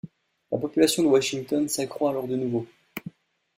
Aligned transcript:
La 0.51 0.57
population 0.57 1.03
de 1.03 1.09
Washington 1.09 1.67
s'accroit 1.69 2.09
alors 2.09 2.27
de 2.27 2.35
nouveau. 2.35 2.65